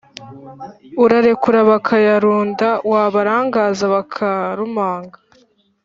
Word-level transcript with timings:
«urarekurura 1.03 1.61
bakayarunda/ 1.71 2.67
wabaragaza 2.91 3.83
bakarumanga/ 3.95 5.17